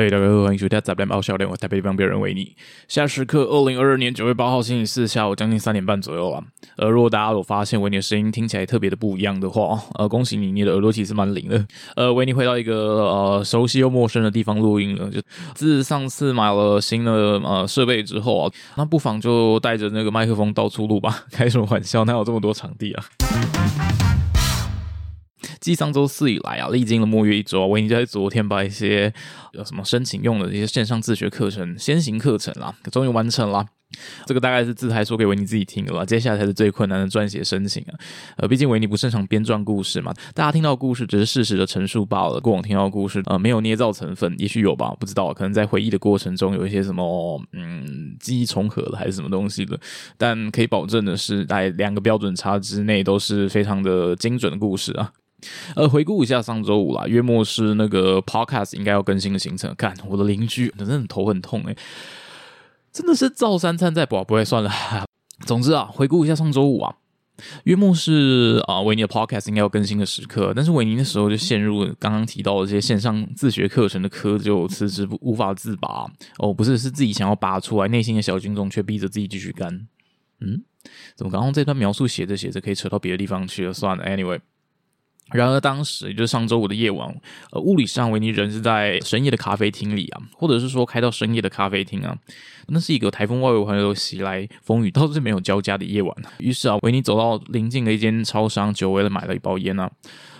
[0.00, 2.56] 嘿，大家好，欢迎收听《杂谈爆笑脸》，我台北地方别人为你。
[2.88, 6.42] 现在时刻，二零二二年九月八号星期四下午将近三点半左右啊。
[6.78, 11.66] 呃，如果大家有发现维尼的声音听起来特别的不一样的话，呃，恭喜你，你的耳朵其实蛮灵的。
[11.96, 12.74] 呃，维尼回到一个
[13.10, 15.10] 呃熟悉又陌生的地方录音了。
[15.10, 15.20] 就
[15.54, 21.24] 自上次买了新的呃设备之后啊，那不妨就带着那个麦克风到处录吧。
[21.30, 22.06] 开什么玩笑？
[22.06, 23.04] 哪有这么多场地啊？
[25.60, 29.12] 继上周四以来啊，历经了末月一周，维尼在昨天把一些
[29.52, 33.66] 有什么申请用的一些线上自学课程先行课程啦，终于完成了。
[34.24, 37.94] 这个大概是自嗨说给维尼自己听的吧，接下来才是最困难的撰写申请啊。
[38.36, 42.38] 呃，毕竟维尼不擅长编撰故事嘛，大家听到故事只是事实的陈述罢了。
[42.40, 49.78] 过往听到故事，呃，没有捏造成分，也许有吧，不知道，可能在回忆的过程中有一些什么，嗯，记忆重合了还是什么东西的。
[50.16, 55.10] 但可以保证的是，在两个标准差之内，都是非常的精准的故事啊。
[55.74, 59.74] 呃，回顾一下上周五啦，月末是那个 podcast 应该要更新的行程。
[59.76, 61.76] 看我的邻居，真的头很痛哎，
[62.92, 64.70] 真的是照三餐在补，不会算了。
[65.46, 66.94] 总之啊，回顾一下上周五啊，
[67.64, 76.06] 月末是啊维尼的 podcast 应该要更新的时刻，但是维尼那时候就陷入刚刚提到的这些线上自学课程的窠，就辞职不无法自拔。
[76.38, 79.86] 哦，不是，是自己想要拔出来，内心的小军种却逼着自己继续干。
[80.40, 80.62] 嗯，
[81.14, 83.72] 怎么刚刚这段描述写着写着可以扯到别的地方去了？
[83.72, 84.38] 算了，anyway。
[85.32, 87.08] 然而，当时也就是上周五的夜晚，
[87.52, 92.16] 呃，物理上维尼人是在深夜的咖啡厅里啊，或者是说开到深夜的咖啡厅啊，
[92.68, 96.16] 那是一个台风外围环流袭来，风雨倒是没有交加的夜晚。
[96.38, 99.90] 于是啊，维尼走到邻近的一间超商，久违的买了一包烟啊。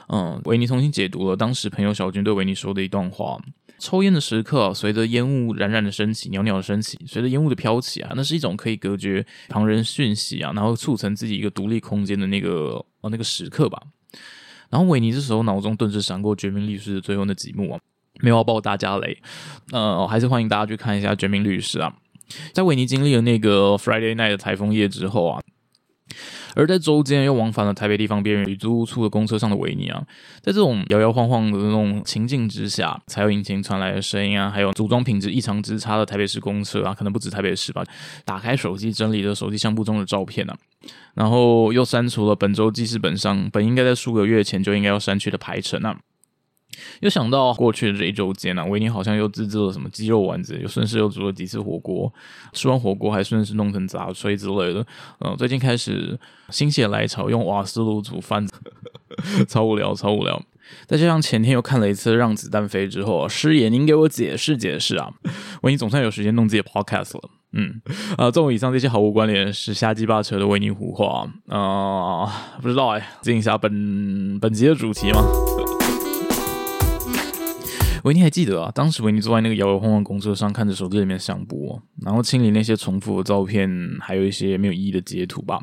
[0.09, 3.41] 嗯，维尼重新解读了当时朋友小军对维尼说的一段话：
[3.79, 13.81] 抽烟的时刻，随着烟雾冉冉的升起，袅袅的升起，随着烟雾的飘起啊，那是一种可以隔绝旁人讯息啊，然后促成自己一个独立空间的那个呃那个时刻吧。
[14.71, 17.81] 然后维尼这时候脑中顿时闪过《绝命律师》的最后那几幕啊，
[18.21, 19.21] 没有要爆大家雷，
[19.73, 21.93] 呃，还是欢迎大家去看一下《绝命律师》啊。
[22.53, 25.43] 在维尼经历了那个 Friday Night 的台风夜之后啊，
[26.55, 30.03] 而在周间又往返了台北地方边缘与租屋处的公车上的维尼啊，
[30.41, 37.85] 在这种摇摇晃晃的那种情境之下，才有引擎传来的声音啊，还有组装品质异常之差的台北市公车啊，可能不止台北市吧，
[38.25, 40.57] 打开手机整理着手机相簿中的照片啊。
[41.15, 45.97] 然后又删除了本周记事本上本应该在数个月前就应该要删去的排程啊！
[47.01, 52.13] 又想到过去的这一周间啊，维尼好像又自制了什么鸡肉丸子，又顺势又煮了几次火锅，
[52.53, 54.85] 吃完火锅还顺势弄成杂炊之类的。
[55.21, 56.19] 嗯，最近开始
[56.51, 58.47] 心血来潮用瓦斯炉煮饭，
[59.49, 60.43] 超无聊，超无聊。
[60.87, 65.11] 再加上前天又看了一次《让子弹飞》之后，师爷您给我解释解释啊！
[65.63, 67.31] 维尼总算有时间弄自己 podcast 了。
[67.53, 67.81] 嗯，
[68.17, 72.25] 啊，综合以上这些毫无关联是瞎鸡巴扯的维尼胡话啊，
[72.63, 75.21] 不知道哎，进一下本本集的主题吗？
[78.05, 85.61] 维尼还记得啊，当时维尼坐在那个摇摇晃晃公车上，看着手机里面相簿，然后清理那些重复的照片，还有一些没有意义的截图吧。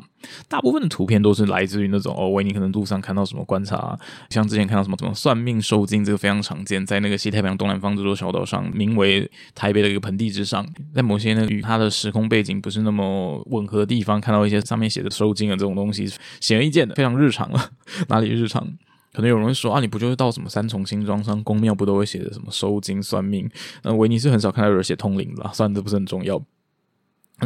[0.48, 3.98] 大部分的图片都是来自于那种哦，维尼可能路上看到什么观察，
[4.30, 16.08] 像之前看到什么什么算命收金，这个非常常见，在那个西太平洋东南方这座小岛上，名为台北的一个盆地之上，在某些呢与它的时空背景不是那么吻合的地方，看到一些上面写的收金的这种东西，
[16.40, 17.70] 显而易见的非常日常了，
[18.08, 18.66] 哪里日常？
[19.12, 23.50] 可能有人会说啊，你不就是到什么三重新庄上公庙不都会写的什么收金算命？
[23.82, 26.40] 那，维尼是很少看到有人写通灵的，算这不是很重要。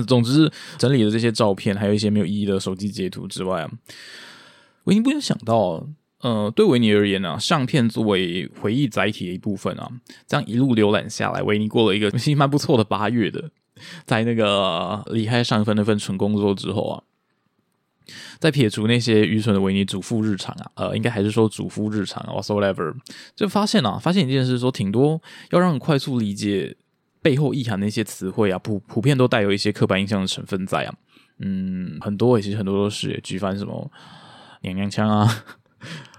[0.06, 3.70] 总之，整理的这些照片，还有一些没有意义的手机截图之外啊，
[4.84, 5.86] 维尼不禁想到，
[6.20, 9.88] 呃，对维尼而言呢，相片作为回忆载体的一部分啊，
[10.26, 13.50] 这样一路浏览下来，维尼过了一个其 实蛮不错的八月的，
[14.04, 17.02] 在那个离开上一份那份纯工作之后啊。
[18.38, 22.94] 在撇除那些愚蠢的维尼主妇日常啊，呃，应该还是说主妇日常啊，whatsoever，
[23.34, 25.20] 就发现啊，发现一件事，说挺多
[25.50, 26.76] 要让你快速理解
[27.20, 30.94] 背后意涵的一些词汇啊，普普遍都带有一些刻板印象的成分在啊，
[31.38, 33.90] 嗯，很多其实很多都是举凡什么
[34.62, 35.44] 娘娘腔啊。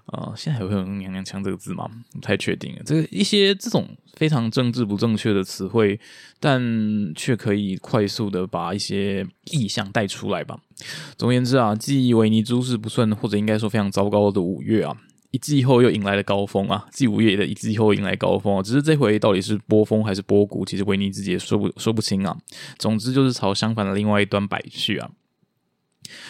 [0.07, 1.89] 啊，现在还会用“娘娘腔”这个字吗？
[2.11, 2.75] 不太确定。
[2.85, 5.99] 这个一些这种非常政治不正确的词汇，
[6.39, 6.61] 但
[7.15, 10.59] 却可以快速的把一些意象带出来吧。
[11.17, 14.95] 总而言之啊，继维尼诸事不顺，或者应该说非常糟糕的五月啊，
[15.31, 16.85] 一季后又迎来了高峰啊。
[16.91, 22.37] 继五月的一季后迎来高峰，只是这回到底是波峰还是波谷，其实维尼自己也说不说不清啊。
[22.77, 25.09] 总之就是朝相反的另外一端摆去啊。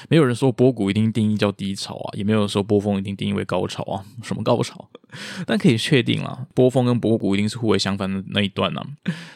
[0.09, 4.03] 没有人说波谷一定定义叫低潮啊，也没有说波峰一定定义为高潮啊。
[4.23, 4.89] 什么高潮？
[5.45, 8.81] 但可以确定了，波峰跟波谷一定是互为相反的那一段呢。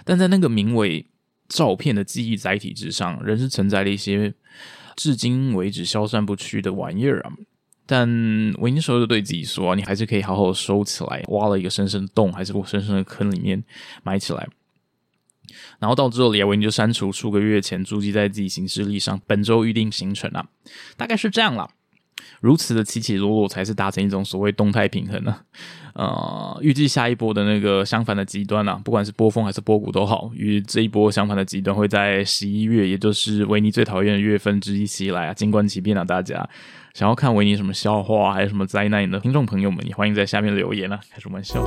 [0.04, 1.06] 但在那个名为
[1.48, 4.34] 照片的记忆载体之上，仍是承载了一些
[4.96, 7.32] 至今为止消散不去的玩意儿啊。
[7.90, 8.06] 但
[8.58, 13.64] 维尼时候就对自己说：“你还是可以好好收起来，挖了一个深深的洞，还是我深深的坑里面
[14.04, 14.46] 埋起来。”
[15.80, 20.46] 然后到这里，维尼就删除数个月前注记在自己行事历上本周预定行程啊，
[20.96, 21.70] 大概是这样了。
[22.42, 25.38] 如此的起起落落，才是达成一种所谓动态平衡呢。
[25.94, 35.34] 呃，预计下一波的那个相反的极端啊，不管是波峰还是波谷都好，与这一波相反的极端会在十一月，也就是维尼最讨厌的月份之一袭来啊。
[35.34, 36.48] 静观其变啊，大家
[36.94, 41.64] 想要看维尼什么笑话，还有什么灾难的听众朋友们，也欢迎在下面留言啊，开什么玩笑。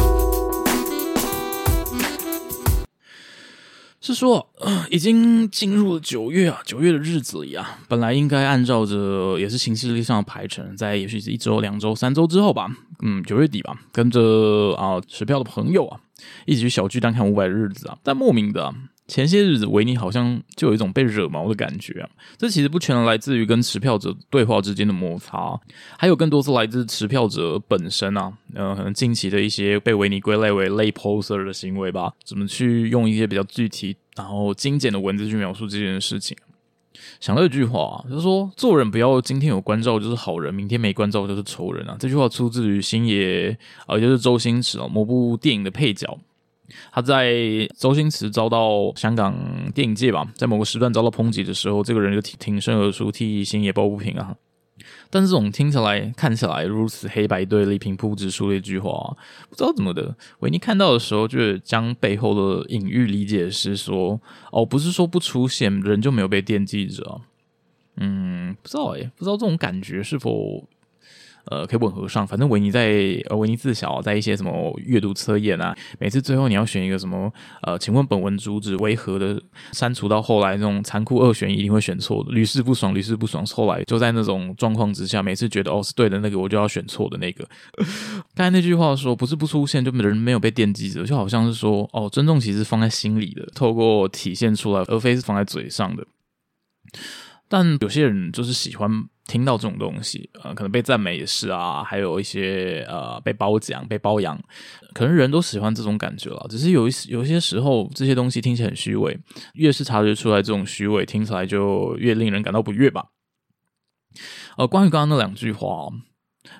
[4.00, 4.49] 是说，
[4.91, 16.00] 已经进入了九月啊，九月的日子里啊，本来应该按照着也是行事历上的排程，在也许是一周、两周、三周之后吧，嗯，九月底吧，跟着啊持票的朋友啊，
[16.47, 18.75] 一起去小聚，单看五百日子啊，但莫名的。
[19.10, 22.08] 前些日子，维尼好像就有一种被惹毛的感觉啊。
[22.38, 25.60] 这其实不全来自于跟持票者对话之间的摩擦，
[25.98, 28.32] 还有更多是来自持票者本身啊。
[28.54, 32.12] 呃，可能近期的一些被维尼归类为类 poster 的行为吧。
[32.24, 36.36] 怎么去用一些比较具体然后精简的文字去描述这件事情？
[37.18, 41.96] 想到一句话，就是说做人不要今天有关照就是好人，明天没关照就是仇人啊。
[41.98, 46.16] 这句话出自于星爷啊，也就是周星驰啊，某部电影的配角。
[46.93, 47.34] 他在
[47.76, 49.34] 周星驰遭到香港
[49.75, 54.37] 电影界吧，在某个时段遭到抨击的时候，这个人就挺挺身而出，替星爷抱不平啊。
[55.11, 59.17] 但这种听起来、看起来如此黑白对立、平铺直述的一句话，
[59.49, 64.20] 不知道怎么的，维尼看到的时候，就将背后的隐喻理解是说，
[64.52, 67.20] 哦，不是说不出现人就没有被惦记着。
[67.96, 70.64] 嗯，不知道哎，不知道这种感觉是否。
[71.46, 72.26] 呃，可以吻合上。
[72.26, 77.32] 反正维尼在呃，维尼自小在一些什么阅读测验啊，每次最后你要选一个什么
[77.62, 79.40] 呃，请问本文主旨为何的？
[79.72, 83.44] 删除到后来那种残酷二选一，一定会选错的，屡试不爽，屡试不爽。
[83.46, 87.46] 后来就在那种状况之下，每次觉得哦是对的那个，我就要选错的那个。
[88.34, 96.06] 刚才那句话说，不是不出现，就人没有被惦记着，就好像是说哦，尊重其实放在心里的，透过体现出来，而非是放在嘴上的。
[97.48, 98.90] 但有些人就是喜欢
[99.30, 104.36] 听到这种东西，呃，可能被赞美也是啊，还有一些呃被褒奖、被褒扬，
[104.92, 106.44] 可能人都喜欢这种感觉了。
[106.50, 109.16] 只是有一有些时候，这些东西听起来很虚伪，
[109.54, 113.10] 越是察觉出来这种虚伪，听起来就越令人感到不悦吧。
[114.56, 115.88] 呃，关于刚刚那两句话。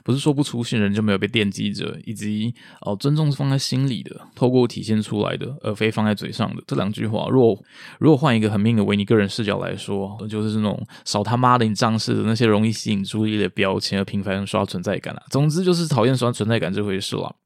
[0.05, 7.29] 不是说不出现人就没有被惦记着，以及哦，尊重是放在心里的，透过体现出来的，而非放在嘴上的这两句话。
[7.31, 7.57] 若
[7.99, 15.23] 如果换一个很命的维尼个人视角来说，就是那种少他妈的你仗势的那些容易吸引注意力的标签，而频繁刷存在感啊。
[15.31, 17.37] 总之就是讨厌刷存在感这回事了。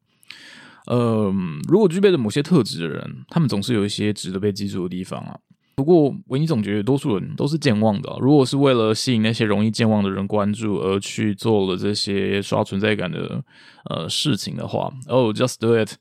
[0.90, 5.38] 嗯，如果具备了某些特质的人，他们总是有一些值得被记住的地方啊。
[5.76, 8.16] 不过，维尼总觉得多数人都是健忘的。
[8.20, 13.42] 如果是为了吸引那些容易健忘的人关注而去做了这些刷存在感的
[13.90, 15.94] 呃事情的话，Oh, just do it。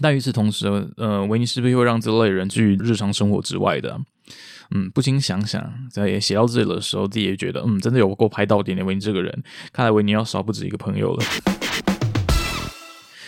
[0.00, 0.66] 但与此同时，
[0.96, 4.00] 呃，维尼是不是会让这类人去日常生活之外的？
[4.74, 11.22] 嗯，不禁想想，在写到这里的时候，自己也觉得，嗯，真的有够拍到点的维尼这个人，看来维尼要少不止一个朋友了。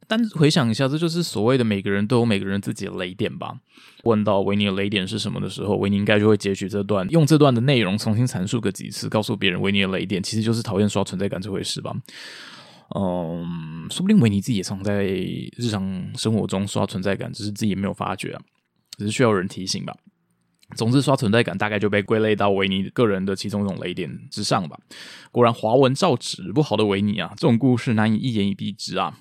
[0.06, 3.54] 但回想一下，这就是所谓的每个人都有每个人自己的雷点吧。
[4.04, 11.94] 问到维尼的雷点是什么的时候，维尼应该就会截取这段，用这段的内容重新阐述个几次，告诉别人维尼的雷点其实就是讨厌刷存在感这回事吧。
[12.94, 18.42] 嗯，说不定维尼自己也常在日常生活中刷存在感，只是自己没有发觉啊，
[18.98, 19.94] 只是需要有人提醒吧。
[20.76, 24.78] 总之，刷存在感大概就被归类到维尼个人的其中一种雷点之上吧。
[25.30, 29.18] 果然，华文造纸不好的维尼啊，这种故事难以一言以蔽之啊。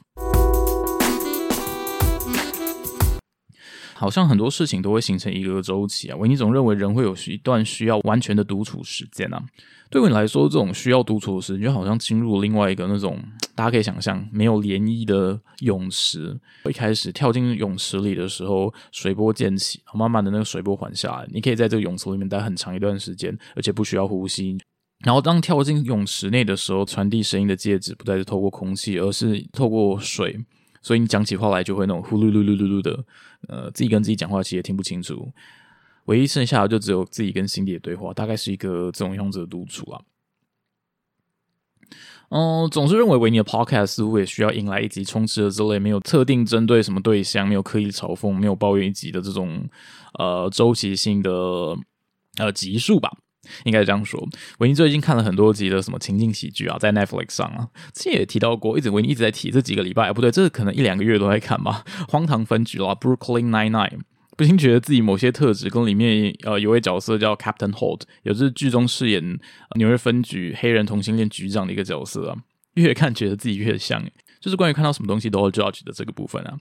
[4.03, 6.17] 好像很多事情都会形成一个周期啊。
[6.17, 9.41] 维尼总认为人会有一段需要完全的独处时间啊。
[9.89, 13.17] 对于你来说，这种需要独处的时间，就好像进入另外一个那种
[13.55, 16.37] 大家可以想象没有涟漪的泳池。
[16.65, 24.57] 一开始跳进泳池里的时候，水波溅起，慢慢的那个水波缓下来，你可以在这个泳池里面待很长一段时间，而且不需要呼吸。
[25.05, 30.43] 然后当跳进泳池内的时候，传递声音的介质不再是透过空气，而是透过水。
[30.85, 33.05] 所以你讲起话来就会那种呼噜噜噜噜噜的，
[33.47, 35.31] 呃，自己跟自己讲话其实也听不清楚，
[36.05, 40.01] 唯一剩下的就只有自己跟心底的对话，大概是一个这种样子的独处啊。
[42.29, 49.69] 嗯，总是认为维尼的 podcast 似乎也需要迎来一集充斥着这类没有特定针对什么对象、没有刻意嘲讽、没有抱怨一集的这种
[50.17, 51.29] 呃周期性的
[52.37, 53.15] 呃集数吧。
[53.65, 54.27] 应该是这样说，
[54.59, 63.89] 维尼最近看了很多集的什么情景喜剧啊，在 Netflix 上啊，之前也提到过，一直维尼一直在提，这几个礼拜不对，这可能一两个月都在看吧，《荒唐分局》啦，《Brooklyn Nine Nine》，
[64.37, 69.39] 不禁觉得自己某些特质跟里面呃有位角色叫 Captain Holt，也是剧中饰演
[69.75, 72.37] 纽约分局黑人同性恋局长的一个角色啊，
[72.75, 74.03] 越看觉得自己越像，
[74.43, 76.53] 就是关于看到什么东西都要 judge 的这个部分啊。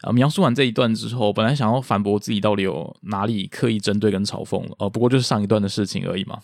[0.00, 6.38] 啊，描述完这一段之后，本来想要反驳自己到底有哪里刻意针对跟嘲讽了，哦，不过就是上一段的事情而已嘛。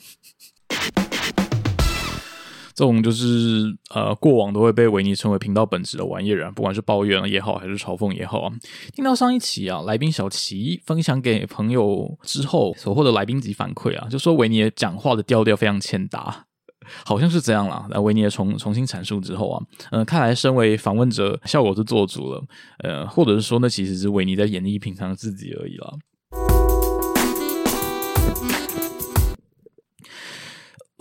[2.74, 8.52] 这种就是呃，过往都会被维尼称为频道本质的玩意儿啊，不管是抱怨也好，还是嘲讽也好啊。
[8.94, 16.46] 听到上一期啊，来宾小齐分享给朋友之后所获得来宾级反馈啊，就说维尼讲话的调调非常欠打，
[17.04, 17.86] 好像是这样啦。
[17.90, 22.42] 那维尼也重重新阐述之后啊，嗯，看来身为访问者效果是做足了，
[22.78, 25.92] 呃，或者是说那其实是维尼在演绎平常自己而已啦。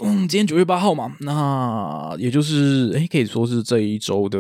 [0.04, 4.40] 嗯，今天九月八号嘛，那也就是诶，可以说是这一周的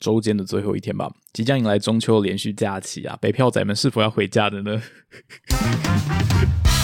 [0.00, 1.10] 周间的最后一天吧。
[1.32, 4.80] 即将迎来中秋连续假期啊，北漂仔们是否要回家的呢？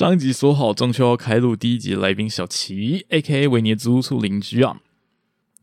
[0.00, 3.46] 上一集说好中秋要开录第一集来宾小齐，A.K.A.
[3.48, 4.78] 维尼租处邻居啊。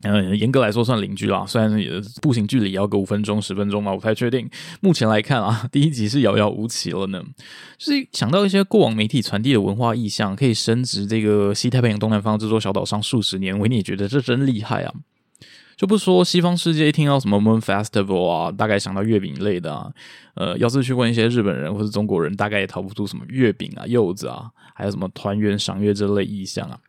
[0.02, 1.90] 嗯，严格来说算邻居啦，虽然也
[2.22, 4.48] 步行距离要个五分钟、十分钟嘛，我不太确定。
[4.80, 7.20] 目前来看啊， 第一集是遥遥无期了呢。
[7.78, 14.94] 就是想到一些过往媒体传递的文化意象，可以升值这个西太平洋东南方这座小岛上数十年，维尼也觉得这真厉害啊！
[15.78, 19.88] 就不说西方世界一听到什么 Moon Festival 啊，大概想到月饼类的啊。
[20.34, 26.80] 呃，要是去问一些日本人或是中国人，大概也逃不出什么月饼啊、柚子啊，还有什么团圆赏月这类意象啊。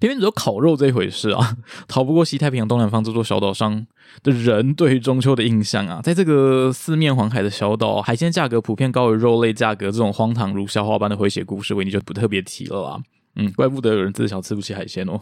[0.00, 3.86] 偏偏只有烤肉这一回事啊， 逃不过西太平洋东南方这座小岛上
[4.22, 6.00] 的人对于中秋的印象啊。
[6.02, 13.00] 在这个四面环海的小岛，海鲜价格普遍高于肉类价格，这种荒唐如笑话般的诙谐故事，维尼就不特别提了啊。
[13.36, 15.20] 嗯，怪不得有人自小吃不起海鲜哦。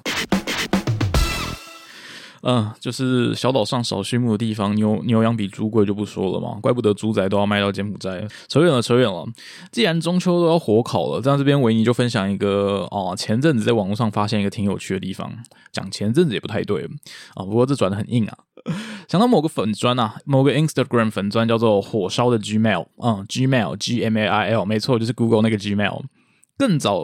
[2.48, 8.24] 嗯，就是小岛上少畜牧的地方，牛牛羊比猪贵就不说了嘛，怪不得猪仔都要卖到柬埔寨。
[8.46, 9.26] 扯远了，扯远了。
[9.72, 15.32] 既然中秋都要火烤了，在这边维尼就分享一个哦，前阵子在网络上发现一个挺有趣的地方。
[15.72, 16.88] 讲前阵子也不太对
[17.34, 18.38] 啊，不过这转的很硬啊。
[19.08, 26.02] 想到某个粉砖啊，某个 Instagram 粉砖叫做火烧的 Gmail，嗯，Gmail G M A I L，没错，就是 Google 那个 Gmail。
[26.56, 27.02] 更早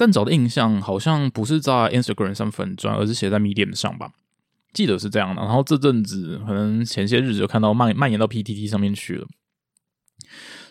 [0.00, 4.12] 更早的印象好像不是在 Instagram 上粉砖，而是写在 Medium 上吧。
[4.72, 9.26] 记得是这样的，然后这阵子可能前些日子就看到蔓蔓延到 PTT 上面去了。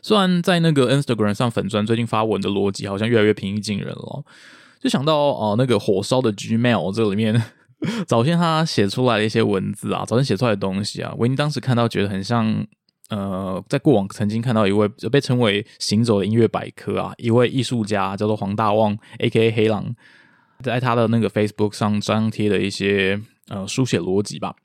[0.01, 4.23] 虽然在那个 Instagram 上粉砖最近发文的逻辑好像越来越平易近人了，
[4.81, 7.39] 就想到哦，那个火烧的 Gmail 这里面
[8.07, 12.65] 早先他写出来的一些文字啊，早先写出来的东西啊，维尼当时看到觉得很像
[13.09, 19.93] 呃，在过往曾经看到一位被称为行走的音乐百科啊，一位艺术家叫做黄大旺 A.K.A 黑狼，
[20.63, 23.21] 在他的那个 Facebook 上张贴的一些。
[23.51, 24.55] 呃，书写逻辑吧。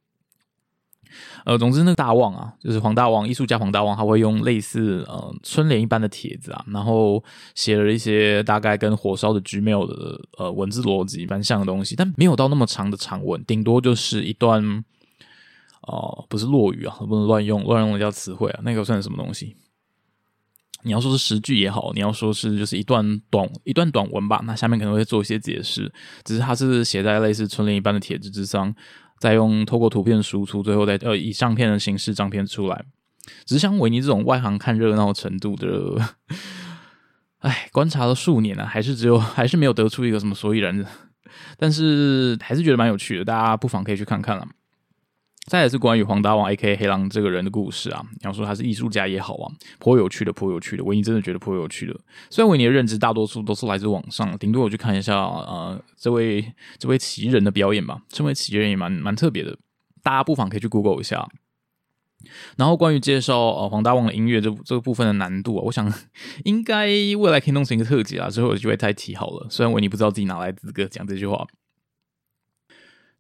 [1.47, 7.25] 呃，总之，那个大旺啊，就是黄大旺，艺术家黄大旺，他会用类似呃春联一般的帖子啊，然后
[7.55, 14.85] 写了一些大概跟火烧的 Gmail 的呃文字逻辑蛮像的东西，但没有到那么长的长文，顶多就是一段
[15.87, 19.57] 哦，不是落语啊，不能乱用乱用叫词汇啊，那个算什么东西？
[20.83, 25.91] 你要说是十句也好，你要说是就是一段短一段短文吧，那下面可能会做一些解释。
[26.25, 28.75] 只是它是写在类似春联一般的帖子之上，
[29.19, 32.85] 再用透过图片输出，最后再呃以相片的形式张片出来。
[33.47, 36.17] 只是像维尼这种外行看热闹程度的，
[37.41, 40.87] 哎，观察了数年了，还是只有还是没有得出一个什么所以然的。
[41.57, 44.47] 但是还是觉得蛮有趣的，大家不妨可以去看看了。
[45.47, 46.77] 再也是关于黄大王 A.K.
[46.77, 50.83] 黑狼这个人的故事啊，你要说他是艺术家也好啊，颇有趣的，颇有趣的。
[50.85, 51.95] 维尼真的觉得颇有趣的。
[52.31, 58.01] 虽然维尼的认知大多数都是来自网上，顶多我去看一下呃这位这位奇人的表演吧。
[58.09, 59.59] 这位奇人也蛮蛮特别的，
[60.03, 61.29] 大家不妨可以去 Google 一下。
[62.57, 65.93] 然后关于介绍呃黄大王的音乐这这个部分的难度啊，我想
[66.45, 66.87] 应该
[67.19, 69.47] 未来可以弄成一个特辑啊，之后有机会再提好了。
[69.51, 71.47] 虽然维尼不知道自己哪来资格讲这句话。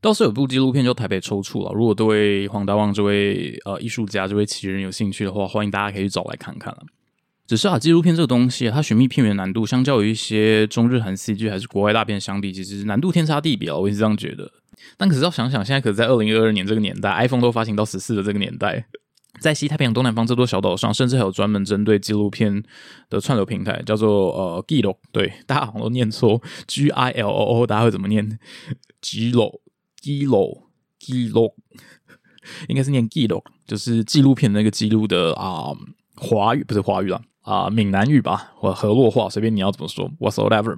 [0.04, 1.72] 倒是有部纪录片叫《台北抽搐》了。
[1.72, 6.82] 如果对黄大旺这位呃艺术家、这位奇人有兴趣的话，欢迎大家可以去找来看看了。
[7.46, 13.78] 只是啊，纪录片这个东西，它寻觅片源难度，相较于一些中日韩 CG 还是国外大片相比，其实难度天差地别啊。
[13.78, 14.52] 我也是这样觉得。
[14.98, 18.84] 但可是要想想，现在可是在二零二二年这个年代，iPhone 都发行到十四的这个年代，
[19.40, 22.62] 在西太平洋东南方这座小岛上，甚至还有专门针对纪录片
[23.08, 24.98] 的串流平台，叫做呃 Gilo。
[25.12, 28.38] 对，大家好像都念错，G I L O O，大家会怎么念
[29.00, 29.63] ？Gilo。
[30.04, 30.64] 记录
[30.98, 31.54] 记录
[32.68, 35.72] 应该是念纪录，就是纪录片那个记录的啊，
[36.16, 40.76] 华语不是华语了啊，闽南语吧，或河洛话，随便你要怎么说，whatever。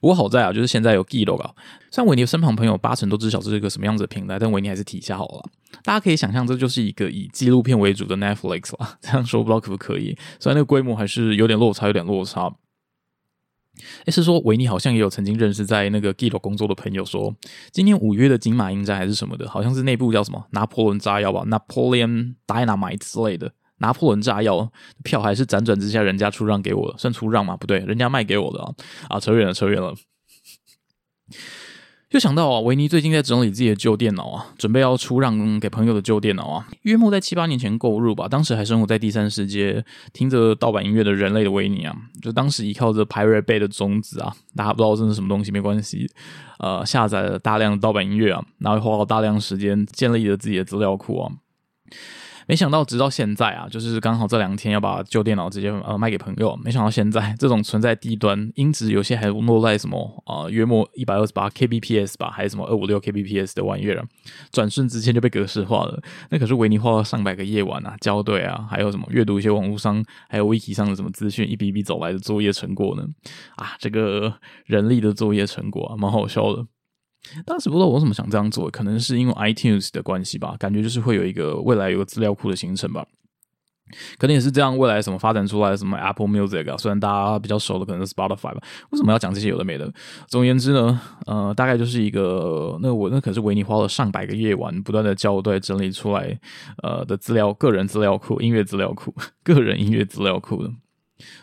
[0.00, 1.50] 不过好在啊，就是现在有纪录啊，
[1.90, 5.42] 像维尼身旁朋友八成都知晓这是一个什么样子的平台，但维尼还是提一下好了。
[5.82, 8.96] 大家可以想象，这就是一个以纪录片为主的 Netflix 啦。
[9.00, 10.16] 这样说不知道可不可以？
[10.38, 12.54] 虽然那个规模还是有点落差，有点落差。
[14.06, 17.34] 诶，是说维尼好像也有曾经认识在那个 g i l o 工作的朋友，说
[17.72, 24.70] 今年五月的金马影展还是什么的，好像是内部叫什么拿破仑炸药吧，Napoleon Dynamite 之类的，拿破仑炸药
[25.02, 27.56] 票还是辗转之下人家出让给我的，算出让嘛？
[27.56, 28.74] 不对，人家卖给我的啊！
[29.08, 29.94] 啊，扯远了，扯远了。
[32.10, 36.66] 就想到啊，维尼最近在整理自己的旧电脑啊，准备要出让给朋友的旧电脑啊。
[36.82, 39.84] 约莫在七八年前购入吧，当时还生活在第三世界，
[40.14, 46.10] 听着盗版音乐的人类的维尼啊，就当时依靠着 Pirate Bay 的种子啊，大家不知道这是什么东西没关系，
[46.60, 51.30] 呃，下载了大量的盗版音乐啊，然后花了大量时间建立了自己的资料库啊。
[52.48, 56.58] 没想到，直到现在啊，就是刚好这两天要把旧电脑直接呃卖给朋友。
[56.64, 64.02] 没想到现在这种存在低端音质有些还落在什么啊约莫一百二十八 kbps 吧，还是什么二五六 kbps 的玩意儿，
[64.50, 66.02] 转瞬之间就被格式化了。
[66.30, 73.06] 那可是维尼花了上百个夜晚啊，校对啊，还有什么阅读一些网络上还有 wiki 上的什么资讯，一笔笔走来的作业成果呢？
[73.56, 74.32] 啊，这个
[74.64, 76.64] 人力的作业成果啊，蛮好笑的。
[77.44, 83.06] 当时不知道我为什么想这样做，可能是因为 iTunes 的关系吧，感觉就是会有一个未来有个资料库的形成吧，
[84.18, 89.92] 可能也是这样，未来什么发展出来什么 Apple Music 啊，虽然大家比较熟的可能是 Spotify 吧，为什么要讲这些有的没的？
[90.26, 96.38] 总而言之呢，呃，大概就是一个那我那可是维尼花了上百个夜晚，不断的校对整理出来
[96.82, 100.70] 呃的资料，个人资料库、音乐资料库、个人音乐资料库的。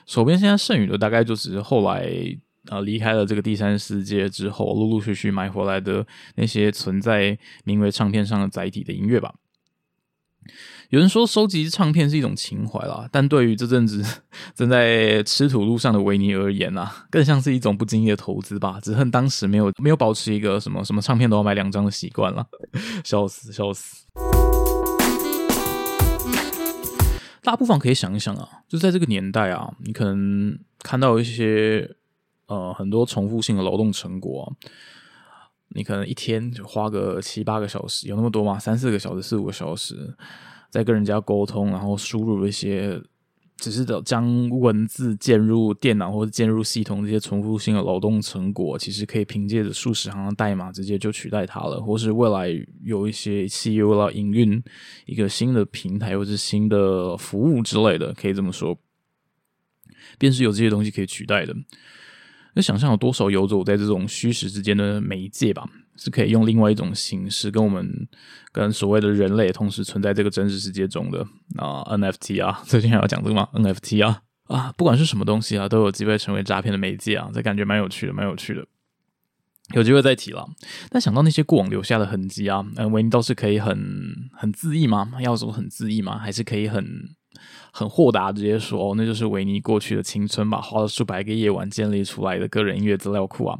[0.05, 2.37] 手边现在剩余的大概就是后来。
[2.69, 6.05] 啊，离开了这个第三世界之后，陆陆续续买回来的
[6.35, 9.35] 那些存在名为唱片上的载体的音乐吧。
[10.89, 14.03] 有人说收集唱片是一种情怀啦，但对于这阵子
[14.53, 18.79] 正在吃土路上的维尼而言啊，更像是一种不经意的投资吧。
[18.81, 22.45] 只恨当时没有没有保持一个什么什么唱片都要买两张的习惯了，
[23.03, 24.05] 笑死笑死。
[27.41, 31.95] 大家不妨可以想一想啊，就在这个年代啊，你可能看到一些。
[32.47, 34.55] 呃，很多重复性的劳动成果，
[35.69, 38.59] 你可能一天就花个七八个小时，有那么多吗？
[38.59, 40.15] 三四个小时、四五个小时，
[40.69, 43.01] 在跟人家沟通，然后输入一些，
[43.57, 52.47] 只是将文字建入电脑或者建入系统这些重复性的劳动成果，其实可以凭借着数十行的代码直接就取代它了，或是未来
[52.83, 54.61] 有一些企业为了营运
[55.07, 58.77] 一个新的平台或者新的服务之类的，可以这么说，
[60.19, 61.55] 便是有这些东西可以取代的。
[62.55, 68.07] 那想象有多少游走在这种虚实之间的媒介吧，是可以用另外一种形式跟我们
[68.53, 71.19] 跟所谓的人类同时存在这个真实世界中的
[71.57, 78.65] 啊 NFT 啊，最近还要讲这个吗？NFT 啊啊，不管是什么东西啊，都有机会成为诈骗的媒介啊，这感觉蛮有趣的，蛮有趣的，
[79.73, 80.47] 有机会再提了。
[80.89, 83.77] 但想到那些过往留下的痕迹啊，嗯，维尼倒是可以很
[84.31, 85.11] 很恣意吗？
[85.19, 86.17] 要说很恣意吗？
[86.17, 87.14] 还是可以很？
[87.71, 93.57] 很豁达，直接说，那就是维尼过去的青春吧，花了数百个夜晚建立出来的个人音乐资料库啊。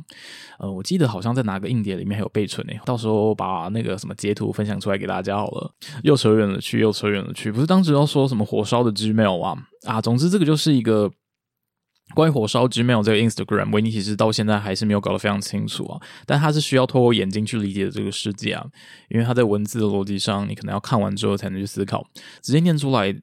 [0.58, 5.74] 呃，我记得好像在哪个硬碟里面还有备存呢，到时候把那个什么截图分享出来给大家好了。
[6.04, 11.12] 又扯远了去，又扯远了去，不是当时要说什么火烧的 Gmail 啊啊，总之这个就是一个
[12.14, 18.66] 关于火烧 Gmail 这个 Instagram，维尼其实到现在还是没有搞得非常清楚啊，但他是需要透过眼睛去理解这个世界啊，
[19.10, 22.08] 因为他在文字的逻辑上，你可能要看完之后才能去思考，
[22.42, 23.14] 直接念出来。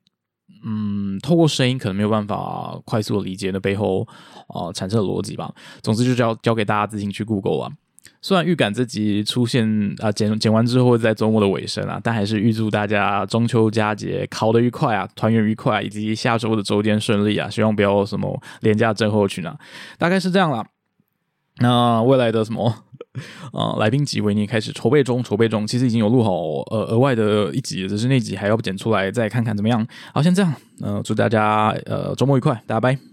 [0.64, 4.06] 嗯，透过声音可能没有办法快速的理解那背后
[4.48, 5.52] 啊产生的逻辑吧。
[5.82, 7.72] 总之就交交给大家自行去 Google 啊。
[8.20, 9.66] 虽然预感这集出现
[9.98, 17.50] 啊剪剪完之后在周末的尾声啊，但还是预祝大家中秋佳节考得愉快啊，团圆愉快，以及下周的周间顺利啊。
[17.50, 19.58] 希望不要什么廉价症候群啊。
[19.98, 20.64] 大概是这样啦。
[21.58, 22.74] 那未来的什么？
[23.52, 26.32] 啊， 来宾集为你开始筹备中，筹备中，其实已经有录好
[26.70, 29.86] 呃额外的一集，只是那集还要剪出来，再看看怎么样。
[30.14, 33.11] 好，先这样，呃，祝大家呃周末愉快，大家拜。